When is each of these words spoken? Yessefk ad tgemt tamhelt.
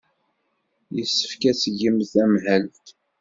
Yessefk 0.95 1.41
ad 1.49 1.57
tgemt 1.57 2.09
tamhelt. 2.13 2.85